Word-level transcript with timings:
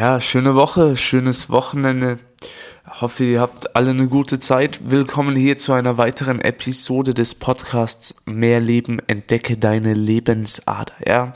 Ja, 0.00 0.18
schöne 0.18 0.54
Woche, 0.54 0.96
schönes 0.96 1.50
Wochenende. 1.50 2.18
Hoffe, 3.02 3.22
ihr 3.22 3.40
habt 3.42 3.76
alle 3.76 3.90
eine 3.90 4.08
gute 4.08 4.38
Zeit. 4.38 4.80
Willkommen 4.90 5.36
hier 5.36 5.58
zu 5.58 5.74
einer 5.74 5.98
weiteren 5.98 6.40
Episode 6.40 7.12
des 7.12 7.34
Podcasts 7.34 8.14
Mehr 8.24 8.60
Leben, 8.60 9.02
entdecke 9.08 9.58
deine 9.58 9.92
Lebensader. 9.92 10.94
Ja, 11.06 11.34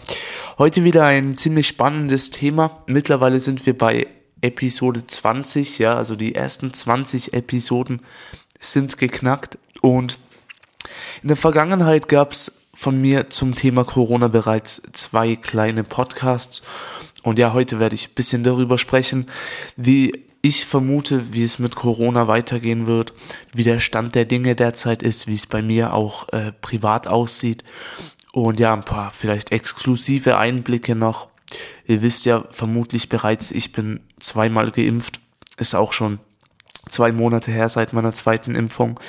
heute 0.56 0.82
wieder 0.82 1.04
ein 1.04 1.36
ziemlich 1.36 1.68
spannendes 1.68 2.30
Thema. 2.30 2.82
Mittlerweile 2.86 3.38
sind 3.38 3.66
wir 3.66 3.76
bei 3.76 4.06
Episode 4.40 5.06
20, 5.06 5.78
ja, 5.78 5.94
also 5.94 6.16
die 6.16 6.34
ersten 6.34 6.72
20 6.72 7.34
Episoden 7.34 8.00
sind 8.60 8.96
geknackt 8.96 9.58
und 9.82 10.18
in 11.22 11.28
der 11.28 11.36
Vergangenheit 11.36 12.08
gab 12.08 12.32
es 12.32 12.50
von 12.72 12.98
mir 12.98 13.28
zum 13.28 13.56
Thema 13.56 13.84
Corona 13.84 14.28
bereits 14.28 14.80
zwei 14.94 15.36
kleine 15.36 15.84
Podcasts. 15.84 16.62
Und 17.24 17.38
ja, 17.38 17.54
heute 17.54 17.80
werde 17.80 17.94
ich 17.94 18.08
ein 18.08 18.14
bisschen 18.14 18.44
darüber 18.44 18.76
sprechen, 18.78 19.28
wie 19.76 20.24
ich 20.42 20.66
vermute, 20.66 21.32
wie 21.32 21.42
es 21.42 21.58
mit 21.58 21.74
Corona 21.74 22.28
weitergehen 22.28 22.86
wird, 22.86 23.14
wie 23.54 23.62
der 23.62 23.78
Stand 23.78 24.14
der 24.14 24.26
Dinge 24.26 24.54
derzeit 24.54 25.02
ist, 25.02 25.26
wie 25.26 25.32
es 25.32 25.46
bei 25.46 25.62
mir 25.62 25.94
auch 25.94 26.28
äh, 26.28 26.52
privat 26.52 27.08
aussieht. 27.08 27.64
Und 28.32 28.60
ja, 28.60 28.74
ein 28.74 28.84
paar 28.84 29.10
vielleicht 29.10 29.52
exklusive 29.52 30.36
Einblicke 30.36 30.94
noch. 30.94 31.28
Ihr 31.86 32.02
wisst 32.02 32.26
ja 32.26 32.44
vermutlich 32.50 33.08
bereits, 33.08 33.52
ich 33.52 33.72
bin 33.72 34.00
zweimal 34.20 34.70
geimpft. 34.70 35.20
Ist 35.56 35.74
auch 35.74 35.94
schon 35.94 36.18
zwei 36.90 37.10
Monate 37.10 37.50
her 37.52 37.70
seit 37.70 37.94
meiner 37.94 38.12
zweiten 38.12 38.54
Impfung 38.54 39.00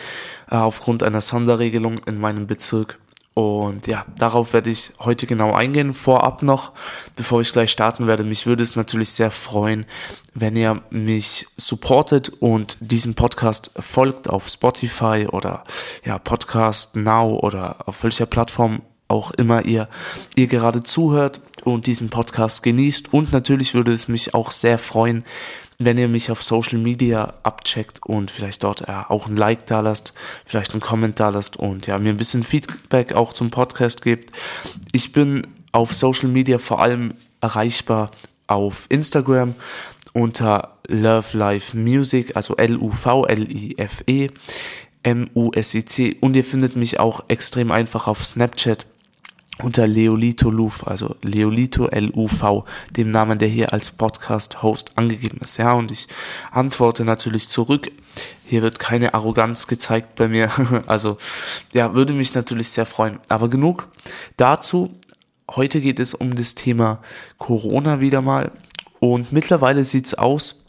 äh, 0.50 0.56
aufgrund 0.56 1.04
einer 1.04 1.20
Sonderregelung 1.20 1.98
in 2.06 2.18
meinem 2.18 2.48
Bezirk. 2.48 2.98
Und 3.36 3.86
ja, 3.88 4.06
darauf 4.18 4.54
werde 4.54 4.70
ich 4.70 4.94
heute 5.00 5.28
genau 5.28 5.54
eingehen. 5.54 5.94
Vorab 5.94 6.42
noch, 6.42 6.72
bevor 7.18 7.42
ich 7.42 7.52
gleich 7.52 7.70
starten 7.70 8.08
werde, 8.08 8.24
mich 8.24 8.46
würde 8.46 8.64
es 8.64 8.78
natürlich 8.78 9.10
sehr 9.10 9.30
freuen, 9.30 9.86
wenn 10.34 10.56
ihr 10.56 10.82
mich 10.90 11.46
supportet 11.58 12.30
und 12.40 12.78
diesen 12.80 13.14
Podcast 13.14 13.72
folgt 13.78 14.30
auf 14.30 14.48
Spotify 14.48 15.28
oder 15.30 15.66
ja, 16.06 16.18
Podcast 16.18 16.96
Now 16.96 17.38
oder 17.42 17.86
auf 17.86 18.02
welcher 18.06 18.26
Plattform 18.26 18.82
auch 19.10 19.32
immer 19.32 19.66
ihr, 19.66 19.90
ihr 20.36 20.48
gerade 20.48 20.82
zuhört 20.82 21.42
und 21.66 21.88
diesen 21.88 22.10
Podcast 22.10 22.64
genießt. 22.64 23.14
Und 23.14 23.34
natürlich 23.34 23.74
würde 23.74 23.92
es 23.92 24.08
mich 24.08 24.34
auch 24.34 24.52
sehr 24.52 24.78
freuen, 24.78 25.26
wenn 25.78 25.98
ihr 25.98 26.08
mich 26.08 26.32
auf 26.32 26.44
Social 26.44 26.80
Media 26.80 27.34
abcheckt 27.44 28.06
und 28.06 28.32
vielleicht 28.32 28.64
dort 28.64 28.82
äh, 28.82 29.04
auch 29.10 29.28
ein 29.28 29.38
Like 29.38 29.66
da 29.66 29.82
lasst, 29.82 30.14
vielleicht 30.46 30.72
einen 30.72 30.82
Kommentar 30.82 31.32
lasst 31.32 31.58
und 31.58 31.88
ja, 31.88 32.00
mir 32.00 32.10
ein 32.10 32.18
bisschen 32.18 32.44
Feedback 32.44 33.14
auch 33.14 33.34
zum 33.34 33.50
Podcast 33.50 34.02
gebt. 34.02 34.32
Ich 34.92 35.12
bin 35.12 35.48
auf 35.72 35.94
Social 35.94 36.30
Media 36.30 36.58
vor 36.58 36.82
allem 36.82 37.14
erreichbar 37.42 38.12
auf 38.48 38.86
Instagram 38.90 39.56
unter 40.14 40.78
Love 40.88 41.38
Life 41.38 41.78
Music, 41.78 42.36
also 42.36 42.56
L-U-V-L-I-F-E, 42.56 44.30
M-U-S-I-C 45.04 46.18
und 46.22 46.36
ihr 46.36 46.44
findet 46.44 46.76
mich 46.76 47.00
auch 47.00 47.26
extrem 47.28 47.72
einfach 47.72 48.08
auf 48.08 48.26
Snapchat 48.26 48.86
unter 49.64 49.88
Leolito 49.88 50.50
Luf, 50.50 50.86
also 50.86 51.16
Leolito 51.22 51.88
L-U-V, 51.88 52.66
dem 52.92 53.12
Namen, 53.12 53.40
der 53.40 53.48
hier 53.48 53.72
als 53.74 53.92
Podcast-Host 53.92 54.92
angegeben 54.96 55.40
ist. 55.42 55.58
Ja, 55.58 55.74
und 55.74 55.92
ich 55.92 56.08
antworte 56.52 57.06
natürlich 57.06 57.48
zurück. 57.48 57.92
Hier 58.46 58.62
wird 58.62 58.80
keine 58.80 59.14
Arroganz 59.14 59.68
gezeigt 59.68 60.16
bei 60.16 60.28
mir. 60.28 60.50
Also, 60.88 61.18
ja, 61.74 61.94
würde 61.94 62.14
mich 62.14 62.34
natürlich 62.34 62.70
sehr 62.70 62.86
freuen. 62.86 63.20
Aber 63.30 63.50
genug 63.50 63.88
dazu. 64.38 64.94
Heute 65.50 65.80
geht 65.80 66.00
es 66.00 66.14
um 66.14 66.36
das 66.36 66.56
Thema 66.56 67.02
Corona 67.38 68.00
wieder 68.00 68.22
mal. 68.22 68.52
Und 69.00 69.32
mittlerweile 69.32 69.84
sieht's 69.84 70.16
aus, 70.16 70.65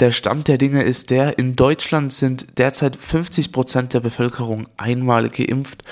der 0.00 0.12
Stand 0.12 0.48
der 0.48 0.56
Dinge 0.58 0.82
ist 0.82 1.10
der, 1.10 1.38
in 1.38 1.56
Deutschland 1.56 2.12
sind 2.12 2.58
derzeit 2.58 2.96
50 2.96 3.52
Prozent 3.52 3.92
der 3.92 4.00
Bevölkerung 4.00 4.66
einmal 4.76 5.28
geimpft 5.28 5.82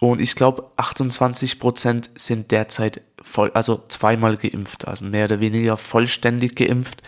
und 0.00 0.20
ich 0.20 0.34
glaube 0.34 0.70
28 0.76 1.60
Prozent 1.60 2.10
sind 2.14 2.50
derzeit 2.50 3.02
voll, 3.20 3.50
also 3.52 3.82
zweimal 3.88 4.36
geimpft, 4.36 4.88
also 4.88 5.04
mehr 5.04 5.26
oder 5.26 5.40
weniger 5.40 5.76
vollständig 5.76 6.56
geimpft. 6.56 7.02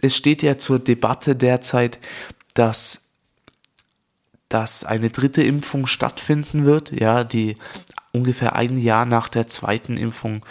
Es 0.00 0.16
steht 0.16 0.42
ja 0.42 0.56
zur 0.56 0.78
Debatte 0.78 1.34
derzeit, 1.34 1.98
dass, 2.54 3.14
dass 4.48 4.84
eine 4.84 5.10
dritte 5.10 5.42
Impfung 5.42 5.86
stattfinden 5.86 6.64
wird, 6.64 6.92
ja, 6.92 7.24
die 7.24 7.56
ungefähr 8.12 8.54
ein 8.54 8.78
Jahr 8.78 9.04
nach 9.04 9.28
der 9.28 9.48
zweiten 9.48 9.96
Impfung 9.96 10.46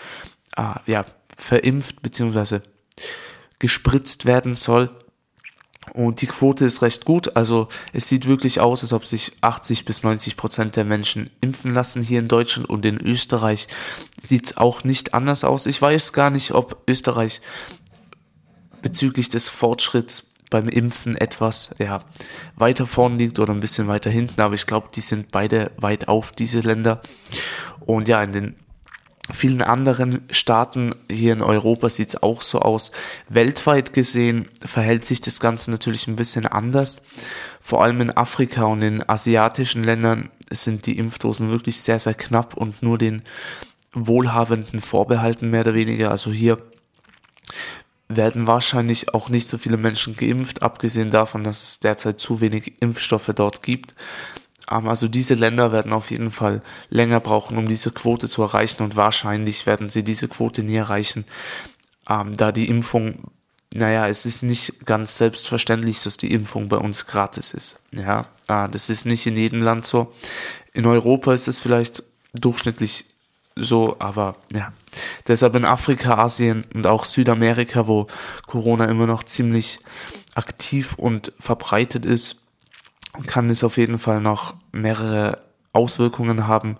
äh, 0.57 0.73
ja, 0.87 1.05
verimpft 1.37 2.01
bzw. 2.01 2.59
gespritzt 3.59 4.25
werden 4.25 4.55
soll. 4.55 4.89
Und 5.93 6.21
die 6.21 6.27
Quote 6.27 6.65
ist 6.65 6.81
recht 6.81 7.05
gut. 7.05 7.35
Also 7.35 7.67
es 7.91 8.07
sieht 8.07 8.27
wirklich 8.27 8.59
aus, 8.61 8.83
als 8.83 8.93
ob 8.93 9.05
sich 9.05 9.33
80 9.41 9.85
bis 9.85 10.03
90 10.03 10.37
Prozent 10.37 10.75
der 10.75 10.85
Menschen 10.85 11.29
impfen 11.41 11.73
lassen 11.73 12.03
hier 12.03 12.19
in 12.19 12.27
Deutschland 12.27 12.69
und 12.69 12.85
in 12.85 13.01
Österreich 13.01 13.67
sieht 14.25 14.45
es 14.45 14.57
auch 14.57 14.83
nicht 14.83 15.13
anders 15.13 15.43
aus. 15.43 15.65
Ich 15.65 15.81
weiß 15.81 16.13
gar 16.13 16.29
nicht, 16.29 16.51
ob 16.51 16.83
Österreich 16.87 17.41
bezüglich 18.81 19.29
des 19.29 19.47
Fortschritts 19.47 20.33
beim 20.49 20.69
Impfen 20.69 21.17
etwas 21.17 21.73
ja, 21.79 22.03
weiter 22.55 22.85
vorn 22.85 23.17
liegt 23.17 23.39
oder 23.39 23.53
ein 23.53 23.59
bisschen 23.59 23.87
weiter 23.87 24.11
hinten, 24.11 24.39
aber 24.39 24.53
ich 24.53 24.67
glaube, 24.67 24.89
die 24.93 25.01
sind 25.01 25.31
beide 25.31 25.71
weit 25.77 26.07
auf, 26.07 26.31
diese 26.31 26.59
Länder. 26.59 27.01
Und 27.79 28.07
ja, 28.07 28.21
in 28.21 28.33
den 28.33 28.55
vielen 29.31 29.61
anderen 29.61 30.21
Staaten 30.29 30.95
hier 31.09 31.33
in 31.33 31.41
Europa 31.41 31.89
sieht 31.89 32.09
es 32.09 32.23
auch 32.23 32.41
so 32.41 32.59
aus. 32.59 32.91
Weltweit 33.29 33.93
gesehen 33.93 34.49
verhält 34.63 35.05
sich 35.05 35.21
das 35.21 35.39
Ganze 35.39 35.71
natürlich 35.71 36.07
ein 36.07 36.15
bisschen 36.15 36.45
anders. 36.45 37.01
Vor 37.61 37.83
allem 37.83 38.01
in 38.01 38.15
Afrika 38.15 38.65
und 38.65 38.81
in 38.81 39.07
asiatischen 39.07 39.83
Ländern 39.83 40.29
sind 40.49 40.85
die 40.85 40.97
Impfdosen 40.97 41.49
wirklich 41.49 41.79
sehr, 41.79 41.99
sehr 41.99 42.13
knapp 42.13 42.55
und 42.55 42.83
nur 42.83 42.97
den 42.97 43.23
Wohlhabenden 43.93 44.81
vorbehalten, 44.81 45.49
mehr 45.49 45.61
oder 45.61 45.73
weniger. 45.73 46.11
Also 46.11 46.31
hier 46.31 46.57
werden 48.09 48.47
wahrscheinlich 48.47 49.13
auch 49.13 49.29
nicht 49.29 49.47
so 49.47 49.57
viele 49.57 49.77
Menschen 49.77 50.15
geimpft, 50.15 50.61
abgesehen 50.61 51.11
davon, 51.11 51.43
dass 51.43 51.63
es 51.63 51.79
derzeit 51.79 52.19
zu 52.19 52.41
wenig 52.41 52.81
Impfstoffe 52.81 53.31
dort 53.35 53.63
gibt. 53.63 53.95
Also 54.67 55.07
diese 55.07 55.33
Länder 55.33 55.71
werden 55.71 55.93
auf 55.93 56.11
jeden 56.11 56.31
Fall 56.31 56.61
länger 56.89 57.19
brauchen, 57.19 57.57
um 57.57 57.67
diese 57.67 57.91
Quote 57.91 58.27
zu 58.27 58.41
erreichen 58.41 58.83
und 58.83 58.95
wahrscheinlich 58.95 59.65
werden 59.65 59.89
sie 59.89 60.03
diese 60.03 60.27
Quote 60.27 60.63
nie 60.63 60.75
erreichen, 60.75 61.25
ähm, 62.09 62.35
da 62.35 62.51
die 62.51 62.69
Impfung, 62.69 63.31
naja, 63.73 64.07
es 64.07 64.25
ist 64.25 64.43
nicht 64.43 64.85
ganz 64.85 65.17
selbstverständlich, 65.17 66.01
dass 66.03 66.17
die 66.17 66.31
Impfung 66.31 66.69
bei 66.69 66.77
uns 66.77 67.05
gratis 67.05 67.53
ist. 67.53 67.79
Ja, 67.91 68.27
äh, 68.47 68.69
das 68.69 68.89
ist 68.89 69.05
nicht 69.05 69.25
in 69.25 69.35
jedem 69.35 69.61
Land 69.61 69.85
so. 69.85 70.13
In 70.73 70.85
Europa 70.85 71.33
ist 71.33 71.47
es 71.47 71.59
vielleicht 71.59 72.03
durchschnittlich 72.33 73.05
so, 73.55 73.95
aber 73.99 74.35
ja. 74.53 74.73
Deshalb 75.27 75.55
in 75.55 75.65
Afrika, 75.65 76.17
Asien 76.17 76.65
und 76.73 76.85
auch 76.85 77.05
Südamerika, 77.05 77.87
wo 77.87 78.07
Corona 78.45 78.85
immer 78.85 79.07
noch 79.07 79.23
ziemlich 79.23 79.79
aktiv 80.35 80.93
und 80.95 81.33
verbreitet 81.39 82.05
ist, 82.05 82.42
kann 83.27 83.49
es 83.49 83.63
auf 83.63 83.77
jeden 83.77 83.99
Fall 83.99 84.21
noch 84.21 84.55
mehrere 84.71 85.39
Auswirkungen 85.71 86.47
haben. 86.47 86.77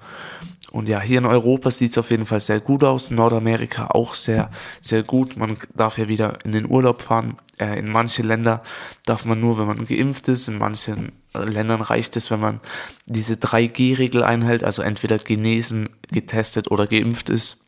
Und 0.72 0.90
ja, 0.90 1.00
hier 1.00 1.20
in 1.20 1.28
Europa 1.28 1.70
sieht 1.70 1.92
es 1.92 2.00
auf 2.00 2.10
jeden 2.10 2.26
Fall 2.26 2.40
sehr 2.40 2.60
gut 2.60 2.84
aus, 2.84 3.12
Nordamerika 3.12 3.88
auch 3.92 4.16
sehr, 4.16 4.50
sehr 4.82 5.04
gut. 5.04 5.38
Man 5.38 5.56
darf 5.76 6.00
ja 6.00 6.08
wieder 6.08 6.40
in 6.46 6.52
den 6.52 6.68
Urlaub 6.68 7.04
fahren. 7.04 7.38
Äh, 7.60 7.78
in 7.78 7.92
manche 7.92 8.24
Länder 8.24 8.64
darf 9.06 9.24
man 9.24 9.40
nur, 9.40 9.60
wenn 9.60 9.68
man 9.68 9.86
geimpft 9.86 10.28
ist. 10.30 10.48
In 10.48 10.58
manchen 10.58 11.12
Ländern 11.36 11.82
reicht 11.82 12.18
es, 12.18 12.32
wenn 12.32 12.40
man 12.40 12.60
diese 13.06 13.36
3G-Regel 13.36 14.24
einhält, 14.24 14.64
also 14.64 14.82
entweder 14.82 15.20
genesen, 15.20 15.90
getestet 16.12 16.72
oder 16.72 16.88
geimpft 16.88 17.30
ist. 17.30 17.68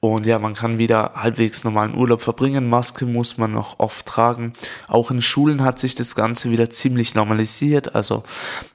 Und 0.00 0.24
ja, 0.24 0.38
man 0.38 0.54
kann 0.54 0.78
wieder 0.78 1.12
halbwegs 1.14 1.62
normalen 1.62 1.94
Urlaub 1.94 2.22
verbringen. 2.22 2.68
Maske 2.68 3.04
muss 3.04 3.36
man 3.36 3.52
noch 3.52 3.78
oft 3.78 4.06
tragen. 4.06 4.54
Auch 4.88 5.10
in 5.10 5.20
Schulen 5.20 5.62
hat 5.62 5.78
sich 5.78 5.94
das 5.94 6.14
Ganze 6.14 6.50
wieder 6.50 6.70
ziemlich 6.70 7.14
normalisiert. 7.14 7.94
Also 7.94 8.22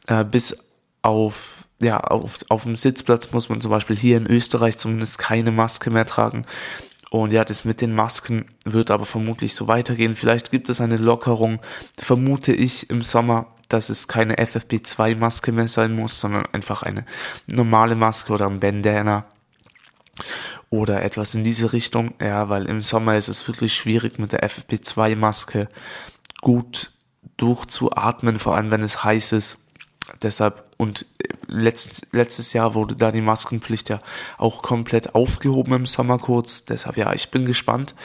äh, 0.07 0.23
bis 0.23 0.57
auf 1.01 1.65
ja, 1.81 1.99
auf, 1.99 2.37
auf 2.47 2.63
dem 2.63 2.77
Sitzplatz 2.77 3.31
muss 3.33 3.49
man 3.49 3.59
zum 3.59 3.71
Beispiel 3.71 3.97
hier 3.97 4.17
in 4.17 4.27
Österreich 4.27 4.77
zumindest 4.77 5.17
keine 5.17 5.51
Maske 5.51 5.89
mehr 5.89 6.05
tragen. 6.05 6.45
Und 7.09 7.31
ja, 7.31 7.43
das 7.43 7.65
mit 7.65 7.81
den 7.81 7.93
Masken 7.93 8.45
wird 8.63 8.91
aber 8.91 9.05
vermutlich 9.05 9.55
so 9.55 9.67
weitergehen. 9.67 10.15
Vielleicht 10.15 10.51
gibt 10.51 10.69
es 10.69 10.79
eine 10.81 10.97
Lockerung, 10.97 11.59
vermute 11.99 12.53
ich 12.53 12.89
im 12.89 13.01
Sommer, 13.01 13.47
dass 13.67 13.89
es 13.89 14.07
keine 14.07 14.35
FFP2-Maske 14.35 15.51
mehr 15.51 15.67
sein 15.67 15.95
muss, 15.95 16.19
sondern 16.19 16.45
einfach 16.47 16.83
eine 16.83 17.05
normale 17.47 17.95
Maske 17.95 18.33
oder 18.33 18.47
ein 18.47 18.59
Bandana 18.59 19.25
oder 20.75 21.03
etwas 21.03 21.35
in 21.35 21.43
diese 21.43 21.73
Richtung. 21.73 22.13
Ja, 22.21 22.49
weil 22.49 22.67
im 22.67 22.81
Sommer 22.81 23.15
ist 23.17 23.29
es 23.29 23.47
wirklich 23.47 23.73
schwierig 23.73 24.19
mit 24.19 24.31
der 24.31 24.43
FFP2-Maske 24.47 25.67
gut 26.41 26.91
durchzuatmen, 27.37 28.39
vor 28.39 28.55
allem 28.55 28.71
wenn 28.71 28.83
es 28.83 29.03
heiß 29.03 29.33
ist. 29.33 29.59
Deshalb 30.21 30.65
und 30.77 31.05
letzt, 31.47 32.07
letztes 32.11 32.53
Jahr 32.53 32.75
wurde 32.75 32.95
da 32.95 33.11
die 33.11 33.21
Maskenpflicht 33.21 33.89
ja 33.89 33.99
auch 34.37 34.61
komplett 34.61 35.15
aufgehoben 35.15 35.73
im 35.73 35.85
Sommer 35.85 36.19
kurz. 36.19 36.65
Deshalb 36.65 36.97
ja, 36.97 37.13
ich 37.13 37.31
bin 37.31 37.45
gespannt, 37.45 37.95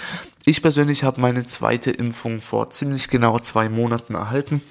Ich 0.45 0.63
persönlich 0.63 1.05
habe 1.05 1.21
meine 1.21 1.45
zweite 1.45 1.91
Impfung 1.91 2.41
vor 2.41 2.71
ziemlich 2.71 3.09
genau 3.09 3.39
zwei 3.39 3.69
Monaten 3.69 4.15
erhalten 4.15 4.63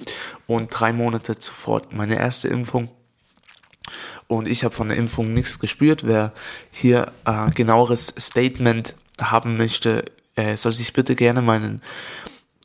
und 0.47 0.69
drei 0.69 0.93
Monate 0.93 1.37
zuvor 1.37 1.83
meine 1.91 2.17
erste 2.17 2.47
Impfung. 2.47 2.89
Und 4.29 4.47
ich 4.47 4.63
habe 4.63 4.75
von 4.75 4.89
der 4.89 4.97
Impfung 4.97 5.33
nichts 5.33 5.57
gespürt. 5.57 6.05
Wer 6.05 6.33
hier 6.69 7.11
äh, 7.25 7.49
genaueres 7.49 8.13
Statement 8.15 8.95
haben 9.19 9.57
möchte, 9.57 10.05
äh, 10.35 10.55
soll 10.55 10.71
sich 10.71 10.93
bitte 10.93 11.15
gerne 11.15 11.41
meinen 11.41 11.81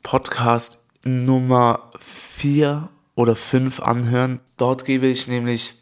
Podcast 0.03 0.85
Nummer 1.03 1.89
4 1.99 2.87
oder 3.15 3.35
5 3.35 3.79
anhören. 3.79 4.41
Dort 4.57 4.85
gebe 4.85 5.07
ich 5.07 5.27
nämlich 5.27 5.73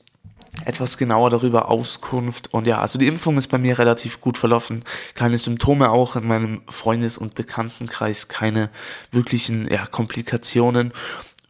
etwas 0.64 0.98
genauer 0.98 1.30
darüber 1.30 1.68
Auskunft. 1.70 2.54
Und 2.54 2.66
ja, 2.66 2.80
also 2.80 2.98
die 2.98 3.08
Impfung 3.08 3.36
ist 3.36 3.48
bei 3.48 3.58
mir 3.58 3.78
relativ 3.78 4.22
gut 4.22 4.38
verlaufen. 4.38 4.86
Keine 5.16 5.38
Symptome 5.38 5.92
auch 5.92 6.16
in 6.16 6.26
meinem 6.26 6.62
Freundes- 6.70 7.18
und 7.18 7.36
Bekanntenkreis, 7.36 8.30
keine 8.30 8.70
wirklichen 9.12 9.70
ja, 9.70 9.86
Komplikationen. 9.86 10.94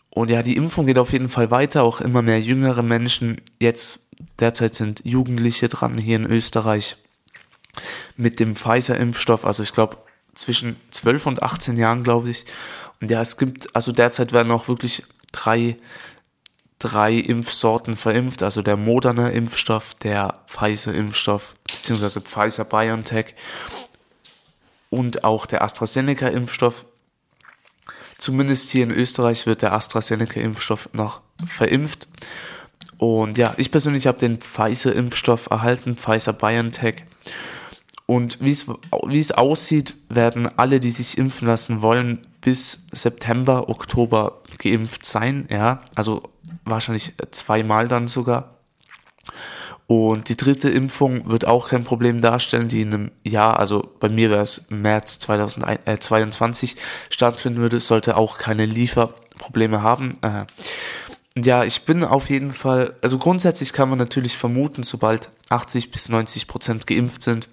Und 0.09 0.31
ja, 0.31 0.41
die 0.41 0.56
Impfung 0.56 0.88
geht 0.88 0.97
auf 0.97 1.12
jeden 1.12 1.30
Fall 1.30 1.51
weiter, 1.51 1.83
auch 1.83 2.01
immer 2.01 2.24
mehr 2.24 2.41
jüngere 2.41 2.81
Menschen. 2.81 3.41
Jetzt 3.59 4.02
derzeit 4.39 4.75
sind 4.75 5.01
Jugendliche 5.05 5.69
dran 5.69 5.97
hier 5.97 6.17
in 6.17 6.25
Österreich 6.25 6.97
mit 8.17 8.39
dem 8.39 8.55
Pfizer-Impfstoff. 8.55 9.45
Also 9.45 9.63
ich 9.63 9.73
glaube 9.73 9.97
zwischen 10.35 10.75
12 10.91 11.27
und 11.27 11.43
18 11.43 11.77
Jahren, 11.77 12.03
glaube 12.03 12.29
ich. 12.29 12.45
Und 13.01 13.11
ja, 13.11 13.21
es 13.21 13.37
gibt, 13.37 13.75
also 13.75 13.91
derzeit 13.91 14.31
werden 14.31 14.51
auch 14.51 14.67
wirklich 14.67 15.03
drei 15.31 15.77
drei 16.83 17.13
Impfsorten 17.13 17.95
verimpft, 17.95 18.43
also 18.43 18.61
der 18.61 18.75
moderne 18.75 19.31
Impfstoff, 19.31 19.93
der 19.95 20.41
Pfizer-Impfstoff, 20.47 21.55
beziehungsweise 21.65 22.19
Pfizer-BioNTech 22.19 23.35
und 24.89 25.23
auch 25.23 25.45
der 25.45 25.63
AstraZeneca-Impfstoff. 25.63 26.85
Zumindest 28.17 28.69
hier 28.69 28.83
in 28.83 28.91
Österreich 28.91 29.45
wird 29.45 29.61
der 29.61 29.73
AstraZeneca-Impfstoff 29.73 30.89
noch 30.91 31.21
verimpft. 31.45 32.07
Und 32.98 33.38
ja, 33.38 33.54
ich 33.57 33.72
persönlich 33.72 34.07
habe 34.07 34.18
den 34.18 34.38
Pfizer-Impfstoff 34.38 35.48
erhalten, 35.50 35.95
Pfizer-BioNTech. 35.95 37.04
Und 38.06 38.40
wie 38.42 38.51
es 39.19 39.31
aussieht, 39.31 39.95
werden 40.10 40.50
alle, 40.57 40.80
die 40.80 40.90
sich 40.90 41.18
impfen 41.18 41.48
lassen 41.48 41.81
wollen, 41.81 42.19
bis 42.42 42.88
September, 42.92 43.69
Oktober 43.69 44.42
geimpft 44.57 45.06
sein. 45.06 45.48
Ja, 45.50 45.81
also 45.95 46.24
wahrscheinlich 46.66 47.13
zweimal 47.31 47.88
dann 47.88 48.07
sogar. 48.07 48.57
Und 49.88 50.30
die 50.30 50.38
dritte 50.38 50.69
Impfung 50.69 51.30
wird 51.30 51.45
auch 51.45 51.69
kein 51.69 51.84
Problem 51.84 52.22
darstellen, 52.22 52.68
die 52.68 52.81
in 52.81 52.94
einem 52.94 53.12
Jahr, 53.24 53.60
also 53.60 53.94
bei 54.00 54.10
mir 54.10 54.30
wäre 54.30 54.42
es 54.42 54.69
März 54.69 55.19
2022 55.19 56.78
stattfinden 57.10 57.62
würde, 57.62 57.80
sollte 57.80 58.16
auch 58.16 58.38
keine 58.38 58.66
Lieferprobleme 58.66 59.81
haben. 59.81 60.12
Äh, 60.22 60.45
ja, 61.38 61.63
ich 61.63 61.83
bin 61.85 62.03
auf 62.03 62.30
jeden 62.30 62.53
Fall, 62.53 62.95
also 63.01 63.18
grundsätzlich 63.18 63.74
kann 63.74 63.89
man 63.89 63.97
natürlich 63.97 64.38
vermuten, 64.38 64.83
sobald 64.83 65.30
80 65.50 65.91
bis 65.91 66.09
90 66.09 66.47
Prozent 66.47 66.85
geimpft 66.85 67.24
sind, 67.24 67.50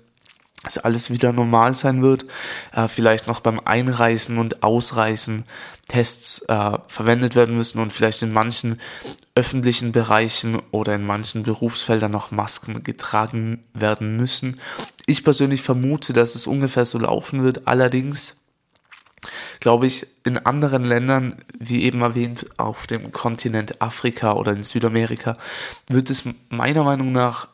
dass 0.62 0.76
alles 0.76 1.08
wieder 1.10 1.32
normal 1.32 1.74
sein 1.74 2.02
wird. 2.02 2.26
Äh, 2.72 2.88
vielleicht 2.88 3.26
noch 3.26 3.40
beim 3.40 3.60
Einreisen 3.60 4.36
und 4.36 4.62
Ausreisen 4.62 5.44
Tests 5.88 6.42
äh, 6.42 6.78
verwendet 6.86 7.34
werden 7.34 7.56
müssen 7.56 7.80
und 7.80 7.92
vielleicht 7.92 8.22
in 8.22 8.32
manchen 8.32 8.78
öffentlichen 9.34 9.92
Bereichen 9.92 10.60
oder 10.70 10.94
in 10.94 11.06
manchen 11.06 11.44
Berufsfeldern 11.44 12.12
noch 12.12 12.30
Masken 12.30 12.82
getragen 12.82 13.64
werden 13.72 14.16
müssen. 14.18 14.60
Ich 15.06 15.24
persönlich 15.24 15.62
vermute, 15.62 16.12
dass 16.12 16.34
es 16.34 16.46
ungefähr 16.46 16.84
so 16.84 16.98
laufen 16.98 17.42
wird. 17.42 17.66
Allerdings 17.66 18.36
glaube 19.60 19.86
ich, 19.86 20.06
in 20.24 20.38
anderen 20.38 20.84
Ländern, 20.84 21.44
wie 21.58 21.84
eben 21.84 22.00
erwähnt, 22.00 22.46
auf 22.56 22.86
dem 22.86 23.12
Kontinent 23.12 23.80
Afrika 23.80 24.32
oder 24.32 24.52
in 24.52 24.62
Südamerika, 24.62 25.34
wird 25.88 26.10
es 26.10 26.24
meiner 26.48 26.82
Meinung 26.82 27.12
nach 27.12 27.48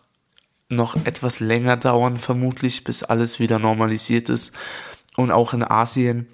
noch 0.68 0.96
etwas 1.04 1.40
länger 1.40 1.76
dauern, 1.76 2.18
vermutlich, 2.18 2.84
bis 2.84 3.02
alles 3.02 3.38
wieder 3.38 3.58
normalisiert 3.58 4.28
ist. 4.28 4.56
Und 5.16 5.30
auch 5.30 5.54
in 5.54 5.62
Asien. 5.62 6.26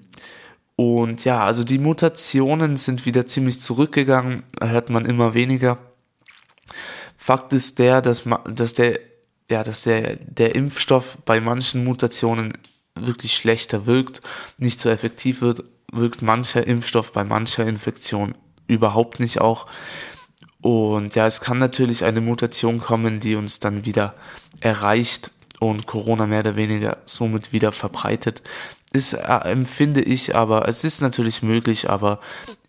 Und 0.77 1.25
ja, 1.25 1.45
also 1.45 1.65
die 1.65 1.79
Mutationen 1.79 2.77
sind 2.77 3.07
wieder 3.07 3.27
ziemlich 3.27 3.61
zurückgegangen, 3.61 4.43
hört 4.61 4.91
man 4.91 5.05
immer 5.05 5.35
weniger. 5.35 5.79
Fakt 7.17 7.53
ist 7.53 7.79
der, 7.79 8.01
dass, 8.01 8.25
dass 8.47 8.73
der, 8.73 8.99
ja, 9.51 9.63
dass 9.63 9.83
der, 9.83 10.17
der 10.17 10.55
Impfstoff 10.57 11.19
bei 11.25 11.41
manchen 11.41 11.85
Mutationen 11.85 12.53
wirklich 12.95 13.35
schlechter 13.35 13.87
wirkt, 13.87 14.21
nicht 14.59 14.79
so 14.79 14.89
effektiv 14.89 15.41
wird, 15.41 15.65
wirkt 15.91 16.23
mancher 16.23 16.67
Impfstoff 16.67 17.13
bei 17.13 17.25
mancher 17.25 17.67
Infektion 17.67 18.35
überhaupt 18.67 19.21
nicht 19.21 19.41
auch. 19.41 19.67
Und 20.61 21.15
ja, 21.15 21.27
es 21.27 21.41
kann 21.41 21.59
natürlich 21.59 22.05
eine 22.05 22.21
Mutation 22.21 22.79
kommen, 22.79 23.21
die 23.21 23.35
uns 23.35 23.59
dann 23.59 23.85
wieder 23.85 24.15
erreicht 24.61 25.33
und 25.61 25.87
Corona 25.87 26.27
mehr 26.27 26.41
oder 26.41 26.57
weniger 26.57 26.99
somit 27.05 27.53
wieder 27.53 27.73
verbreitet. 27.73 28.43
Ist, 28.93 29.15
äh, 29.15 29.39
empfinde 29.45 30.01
ich 30.01 30.35
aber, 30.37 30.69
es 30.69 30.85
ist 30.85 31.01
natürlich 31.01 31.43
möglich, 31.43 31.91
aber 31.91 32.21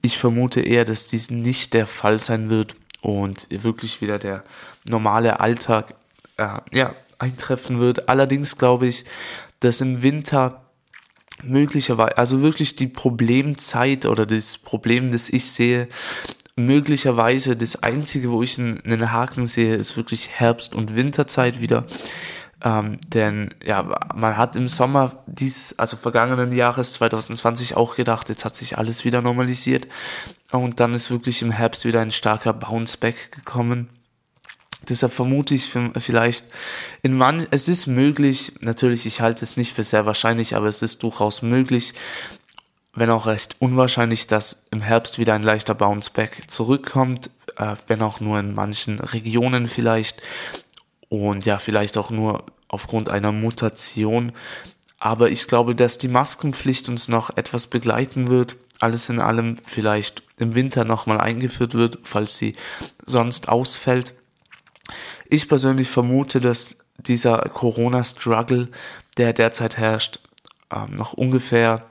ich 0.02 0.18
vermute 0.18 0.62
eher, 0.62 0.86
dass 0.86 1.08
dies 1.08 1.30
nicht 1.30 1.74
der 1.74 1.86
Fall 1.86 2.20
sein 2.20 2.50
wird 2.50 2.76
und 3.02 3.48
wirklich 3.50 4.02
wieder 4.02 4.20
der 4.20 4.44
normale 4.86 5.40
Alltag 5.40 5.96
äh, 6.38 6.60
ja, 6.72 6.96
eintreffen 7.20 7.80
wird. 7.80 8.10
Allerdings 8.10 8.58
glaube 8.58 8.88
ich, 8.88 9.06
dass 9.64 9.82
im 9.82 10.02
Winter 10.02 10.64
möglicherweise, 11.44 12.18
also 12.18 12.42
wirklich 12.42 12.76
die 12.76 12.88
Problemzeit 12.88 14.06
oder 14.06 14.26
das 14.26 14.58
Problem, 14.58 15.12
das 15.12 15.30
ich 15.30 15.52
sehe, 15.52 15.88
möglicherweise 16.56 17.56
das 17.56 17.82
Einzige, 17.82 18.32
wo 18.32 18.44
ich 18.44 18.60
einen, 18.60 19.12
Haken 19.12 19.46
sehe, 19.46 19.76
ist 19.76 19.98
wirklich 19.98 20.30
Herbst- 20.30 20.76
und 20.76 20.96
Winterzeit 20.96 21.62
wieder. 21.62 21.86
Ähm, 22.64 23.00
denn 23.08 23.54
ja, 23.66 23.84
man 24.16 24.38
hat 24.38 24.56
im 24.56 24.68
Sommer 24.68 25.24
dieses, 25.26 25.78
also 25.80 25.98
vergangenen 25.98 26.54
Jahres 26.54 26.94
2020 26.94 27.76
auch 27.76 27.96
gedacht, 27.96 28.30
jetzt 28.30 28.46
hat 28.46 28.56
sich 28.56 28.78
alles 28.78 29.04
wieder 29.04 29.22
normalisiert. 29.22 29.88
Und 30.52 30.80
dann 30.80 30.94
ist 30.94 31.12
wirklich 31.12 31.42
im 31.42 31.52
Herbst 31.52 31.84
wieder 31.84 32.00
ein 32.02 32.12
starker 32.12 32.54
Bounce-Back 32.54 33.32
gekommen. 33.32 33.90
Deshalb 34.90 35.14
vermute 35.14 35.56
ich 35.56 35.70
vielleicht 35.98 36.46
in 37.02 37.18
man, 37.18 37.46
es 37.52 37.70
ist 37.70 37.88
möglich, 37.88 38.54
natürlich, 38.60 39.06
ich 39.06 39.22
halte 39.22 39.44
es 39.44 39.56
nicht 39.56 39.74
für 39.74 39.84
sehr 39.84 40.06
wahrscheinlich, 40.06 40.56
aber 40.56 40.68
es 40.68 40.82
ist 40.82 41.04
durchaus 41.04 41.42
möglich, 41.42 41.94
wenn 42.96 43.10
auch 43.10 43.26
recht 43.26 43.56
unwahrscheinlich, 43.60 44.28
dass 44.28 44.66
im 44.72 44.82
Herbst 44.82 45.18
wieder 45.18 45.34
ein 45.34 45.44
leichter 45.44 45.74
Bounceback 45.74 46.52
zurückkommt, 46.52 47.30
äh, 47.58 47.76
wenn 47.88 48.02
auch 48.02 48.20
nur 48.20 48.40
in 48.40 48.54
manchen 48.54 49.00
Regionen 49.00 49.68
vielleicht 49.68 50.22
und 51.10 51.46
ja, 51.46 51.58
vielleicht 51.58 51.98
auch 51.98 52.10
nur 52.10 52.46
aufgrund 52.68 53.10
einer 53.10 53.32
Mutation. 53.32 54.32
Aber 55.00 55.30
ich 55.30 55.48
glaube, 55.48 55.76
dass 55.76 55.98
die 55.98 56.08
Maskenpflicht 56.08 56.88
uns 56.90 57.08
noch 57.08 57.36
etwas 57.36 57.68
begleiten 57.68 58.28
wird. 58.28 58.56
Alles 58.80 59.10
in 59.10 59.20
allem 59.20 59.58
vielleicht 59.66 60.24
im 60.38 60.56
Winter 60.56 60.86
nochmal 60.86 61.20
eingeführt 61.20 61.74
wird, 61.74 62.00
falls 62.04 62.38
sie 62.38 62.56
sonst 63.06 63.50
ausfällt. 63.50 64.14
Ich 65.30 65.48
persönlich 65.48 65.90
vermute, 65.90 66.42
dass 66.42 66.78
dieser 66.98 67.40
Corona-Struggle, 67.40 68.70
der 69.18 69.34
derzeit 69.34 69.78
herrscht, 69.78 70.20
ähm, 70.72 70.96
noch 70.96 71.14
ungefähr 71.14 71.90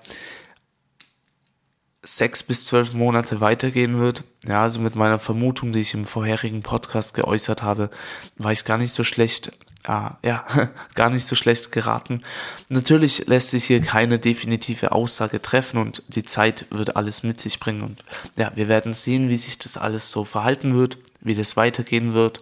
sechs 2.04 2.42
bis 2.42 2.64
zwölf 2.64 2.94
Monate 2.94 3.40
weitergehen 3.40 3.98
wird. 3.98 4.24
Ja, 4.46 4.62
also 4.62 4.80
mit 4.80 4.96
meiner 4.96 5.20
Vermutung, 5.20 5.72
die 5.72 5.80
ich 5.80 5.94
im 5.94 6.04
vorherigen 6.04 6.62
Podcast 6.62 7.14
geäußert 7.14 7.62
habe, 7.62 7.90
war 8.36 8.50
ich 8.50 8.64
gar 8.64 8.76
nicht 8.76 8.92
so 8.92 9.04
schlecht, 9.04 9.52
äh, 9.84 10.10
ja, 10.24 10.44
gar 10.94 11.10
nicht 11.10 11.24
so 11.24 11.36
schlecht 11.36 11.70
geraten. 11.70 12.22
Natürlich 12.68 13.28
lässt 13.28 13.50
sich 13.50 13.66
hier 13.66 13.80
keine 13.80 14.18
definitive 14.18 14.90
Aussage 14.90 15.40
treffen 15.40 15.78
und 15.78 16.02
die 16.08 16.24
Zeit 16.24 16.66
wird 16.70 16.96
alles 16.96 17.22
mit 17.22 17.40
sich 17.40 17.60
bringen 17.60 17.82
und 17.82 18.04
ja, 18.36 18.50
wir 18.56 18.68
werden 18.68 18.94
sehen, 18.94 19.28
wie 19.28 19.38
sich 19.38 19.58
das 19.58 19.76
alles 19.76 20.10
so 20.10 20.24
verhalten 20.24 20.74
wird, 20.74 20.98
wie 21.22 21.34
das 21.34 21.56
weitergehen 21.56 22.14
wird 22.14 22.40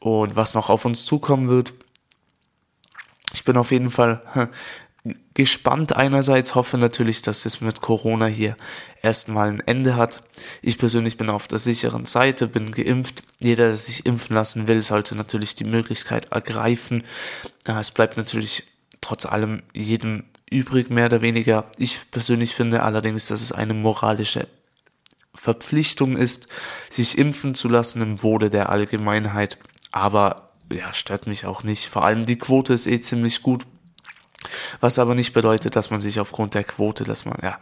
und 0.00 0.36
was 0.36 0.54
noch 0.54 0.70
auf 0.70 0.84
uns 0.84 1.04
zukommen 1.04 1.48
wird. 1.48 1.74
Ich 3.32 3.44
bin 3.44 3.56
auf 3.56 3.70
jeden 3.70 3.90
Fall 3.90 4.22
gespannt 5.34 5.94
einerseits, 5.94 6.54
hoffe 6.54 6.78
natürlich, 6.78 7.22
dass 7.22 7.46
es 7.46 7.60
mit 7.60 7.80
Corona 7.80 8.26
hier 8.26 8.56
erstmal 9.02 9.48
ein 9.48 9.60
Ende 9.60 9.96
hat. 9.96 10.22
Ich 10.62 10.78
persönlich 10.78 11.16
bin 11.16 11.30
auf 11.30 11.46
der 11.46 11.58
sicheren 11.58 12.06
Seite, 12.06 12.46
bin 12.46 12.72
geimpft. 12.72 13.22
Jeder, 13.40 13.68
der 13.68 13.76
sich 13.76 14.06
impfen 14.06 14.34
lassen 14.34 14.66
will, 14.66 14.82
sollte 14.82 15.14
natürlich 15.14 15.54
die 15.54 15.64
Möglichkeit 15.64 16.32
ergreifen. 16.32 17.04
Es 17.64 17.90
bleibt 17.90 18.16
natürlich 18.16 18.64
trotz 19.00 19.26
allem 19.26 19.62
jedem 19.72 20.24
übrig, 20.50 20.90
mehr 20.90 21.06
oder 21.06 21.20
weniger. 21.20 21.70
Ich 21.78 22.00
persönlich 22.10 22.54
finde 22.54 22.82
allerdings, 22.82 23.26
dass 23.26 23.42
es 23.42 23.52
eine 23.52 23.74
moralische 23.74 24.48
Verpflichtung 25.38 26.16
ist, 26.16 26.48
sich 26.90 27.16
impfen 27.16 27.54
zu 27.54 27.68
lassen 27.68 28.02
im 28.02 28.22
Wohle 28.22 28.50
der 28.50 28.70
Allgemeinheit. 28.70 29.58
Aber 29.92 30.50
ja, 30.70 30.92
stört 30.92 31.26
mich 31.26 31.46
auch 31.46 31.62
nicht. 31.62 31.86
Vor 31.86 32.04
allem 32.04 32.26
die 32.26 32.38
Quote 32.38 32.74
ist 32.74 32.86
eh 32.86 33.00
ziemlich 33.00 33.42
gut 33.42 33.64
Was 34.80 34.98
aber 34.98 35.14
nicht 35.14 35.32
bedeutet, 35.32 35.74
dass 35.74 35.90
man 35.90 36.00
sich 36.00 36.20
aufgrund 36.20 36.54
der 36.54 36.62
Quote, 36.62 37.02
dass 37.04 37.24
man, 37.24 37.38
ja, 37.42 37.58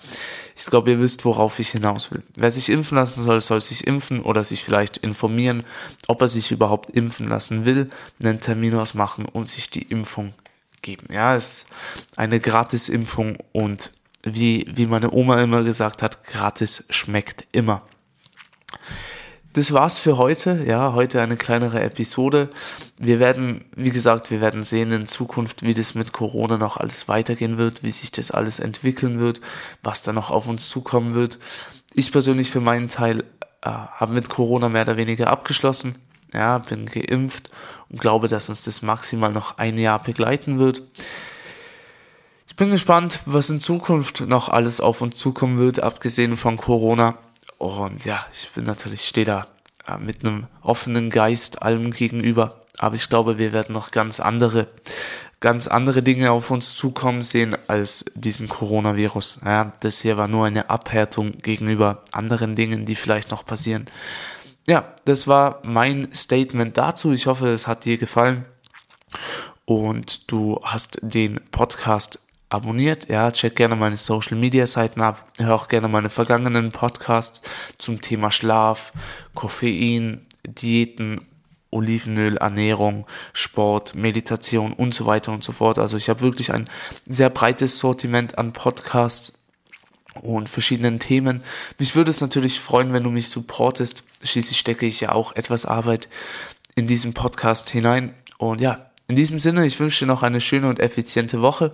ich 0.55 0.67
glaube, 0.67 0.91
ihr 0.91 1.01
wisst, 1.01 1.25
worauf 1.25 1.59
ich 1.59 1.71
hinaus 1.71 2.11
will. 2.11 2.23
Wer 2.35 2.51
sich 2.51 2.69
impfen 2.69 2.97
lassen 2.97 3.23
soll, 3.23 3.41
soll 3.41 3.61
sich 3.61 3.87
impfen 3.87 4.21
oder 4.21 4.45
sich 4.45 4.63
vielleicht 4.63 4.99
informieren, 4.99 5.65
ob 6.07 6.21
er 6.21 6.29
sich 6.29 6.53
überhaupt 6.53 6.91
impfen 6.91 7.29
lassen 7.29 7.65
will, 7.65 7.91
einen 8.23 8.41
Termin 8.41 8.75
ausmachen 8.75 9.25
und 9.25 9.51
sich 9.51 9.71
die 9.71 9.83
Impfung 9.83 10.35
geben. 10.83 11.07
Ja, 11.11 11.35
es 11.35 11.63
ist 11.63 11.67
eine 12.17 12.41
Gratis-Impfung 12.41 13.39
und 13.53 13.91
wie, 14.35 14.67
wie 14.75 14.87
meine 14.87 15.13
Oma 15.13 15.41
immer 15.41 15.63
gesagt 15.63 16.03
hat, 16.03 16.25
gratis 16.25 16.85
schmeckt 16.91 17.45
immer 17.53 17.83
das 19.57 19.73
war's 19.73 19.97
für 19.97 20.19
heute. 20.19 20.65
Ja, 20.67 20.93
heute 20.93 21.23
eine 21.23 21.39
kleinere 21.39 21.81
Episode. 21.81 22.51
Wir 22.99 23.19
werden, 23.19 23.65
wie 23.75 23.91
gesagt, 23.91 24.31
wir 24.31 24.43
werden 24.43 24.63
sehen 24.63 24.93
in 24.93 25.07
Zukunft, 25.07 25.63
wie 25.63 25.73
das 25.73 25.95
mit 25.95 26.13
Corona 26.13 26.59
noch 26.59 26.77
alles 26.77 27.09
weitergehen 27.09 27.57
wird, 27.57 27.83
wie 27.83 27.91
sich 27.91 28.13
das 28.13 28.31
alles 28.31 28.61
entwickeln 28.61 29.19
wird, 29.19 29.41
was 29.83 30.03
da 30.03 30.13
noch 30.13 30.31
auf 30.31 30.47
uns 30.47 30.69
zukommen 30.69 31.15
wird. 31.15 31.39
Ich 31.95 32.13
persönlich 32.13 32.51
für 32.51 32.61
meinen 32.61 32.89
Teil 32.89 33.21
äh, 33.63 33.71
habe 33.71 34.13
mit 34.13 34.29
Corona 34.29 34.69
mehr 34.69 34.83
oder 34.83 34.99
weniger 34.99 35.29
abgeschlossen. 35.29 35.95
Ja, 36.35 36.59
bin 36.59 36.85
geimpft 36.85 37.51
und 37.89 37.99
glaube, 37.99 38.29
dass 38.29 38.51
uns 38.51 38.63
das 38.63 38.83
maximal 38.83 39.33
noch 39.33 39.57
ein 39.57 39.79
Jahr 39.79 40.03
begleiten 40.03 40.59
wird. 40.59 40.83
Ich 42.57 42.59
bin 42.59 42.71
gespannt, 42.71 43.21
was 43.27 43.51
in 43.51 43.61
Zukunft 43.61 44.23
noch 44.23 44.49
alles 44.49 44.81
auf 44.81 45.03
uns 45.03 45.19
zukommen 45.19 45.59
wird, 45.59 45.81
abgesehen 45.81 46.39
von 46.39 46.57
Corona. 46.57 47.19
Und 47.59 48.07
ja, 48.07 48.25
ich 48.33 48.49
bin 48.53 48.65
natürlich, 48.65 49.03
stehe 49.07 49.27
da 49.27 49.47
ja, 49.87 49.99
mit 49.99 50.25
einem 50.25 50.47
offenen 50.63 51.11
Geist 51.11 51.61
allem 51.61 51.91
gegenüber. 51.91 52.63
Aber 52.79 52.95
ich 52.97 53.11
glaube, 53.11 53.37
wir 53.37 53.53
werden 53.53 53.75
noch 53.75 53.91
ganz 53.91 54.21
andere, 54.21 54.69
ganz 55.41 55.67
andere 55.67 56.03
Dinge 56.03 56.31
auf 56.31 56.51
uns 56.51 56.75
zukommen 56.75 57.23
sehen 57.23 57.55
als 57.67 58.07
diesen 58.15 58.49
Coronavirus. 58.49 59.41
Ja, 59.45 59.75
das 59.81 60.01
hier 60.01 60.17
war 60.17 60.27
nur 60.27 60.47
eine 60.47 60.71
Abhärtung 60.71 61.37
gegenüber 61.43 62.05
anderen 62.13 62.57
Dingen, 62.57 62.87
die 62.87 62.95
vielleicht 62.95 63.33
noch 63.33 63.45
passieren. 63.45 63.85
Ja, 64.67 64.83
das 65.05 65.29
war 65.29 65.61
mein 65.63 66.09
Statement 66.15 66.79
dazu. 66.79 67.13
Ich 67.13 67.27
hoffe, 67.27 67.49
es 67.49 67.67
hat 67.67 67.85
dir 67.85 67.99
gefallen 67.99 68.47
und 69.67 70.33
du 70.33 70.59
hast 70.63 70.99
den 71.03 71.39
Podcast 71.51 72.21
abonniert. 72.49 73.09
Ja, 73.09 73.31
check 73.31 73.57
gerne 73.57 73.77
meine 73.77 73.97
Social 73.97 74.37
Media 74.37 74.67
Seiten 74.67 75.01
ab. 75.01 75.27
Hör 75.39 75.55
auch 75.55 75.69
gerne 75.69 75.89
meine 75.89 76.11
vergangenen 76.11 76.73
Podcasts 76.73 77.43
zum 77.79 78.01
Thema 78.01 78.31
Schlaf, 78.31 78.93
Koffein, 79.35 80.27
Diäten, 80.45 81.21
Olivenöl, 81.71 82.37
Ernährung, 82.37 83.07
Sport, 83.33 83.95
Meditation 83.95 84.73
und 84.73 84.95
so 84.95 85.07
weiter 85.07 85.33
und 85.33 85.45
so 85.45 85.53
fort. 85.53 85.79
Also 85.79 85.97
ich 85.97 86.09
habe 86.09 86.21
wirklich 86.21 86.53
ein 86.53 86.69
sehr 87.07 87.31
breites 87.31 87.79
Sortiment 87.79 88.39
an 88.39 88.53
Podcasts 88.53 89.41
und 90.23 90.49
verschiedenen 90.49 90.99
Themen. 90.99 91.43
Mich 91.79 91.95
würde 91.95 92.11
es 92.11 92.21
natürlich 92.21 92.61
freuen, 92.61 92.93
wenn 92.93 93.03
du 93.03 93.11
mich 93.11 93.29
supportest. 93.29 94.05
Schließlich 94.23 94.59
stecke 94.59 94.87
ich 94.87 95.01
ja 95.01 95.13
auch 95.13 95.35
etwas 95.37 95.67
Arbeit 95.67 96.09
in 96.75 96.87
diesen 96.87 97.13
Podcast 97.13 97.69
hinein. 97.71 98.15
Und 98.39 98.61
ja, 98.61 98.91
in 99.09 99.17
diesem 99.17 99.39
Sinne, 99.39 99.67
ich 99.67 99.79
wünsche 99.79 100.05
dir 100.05 100.09
noch 100.09 100.23
eine 100.23 100.41
schöne 100.41 100.69
und 100.69 100.81
effiziente 100.81 101.41
Woche. 101.41 101.73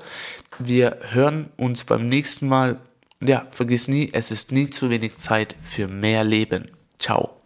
Wir 0.59 0.99
hören 1.11 1.51
uns 1.57 1.85
beim 1.85 2.09
nächsten 2.09 2.49
Mal. 2.49 2.79
Ja, 3.21 3.47
vergiss 3.51 3.89
nie, 3.89 4.11
es 4.12 4.31
ist 4.31 4.53
nie 4.53 4.69
zu 4.71 4.91
wenig 4.91 5.17
Zeit 5.17 5.57
für 5.62 5.89
mehr 5.89 6.25
Leben. 6.25 6.71
Ciao. 6.99 7.42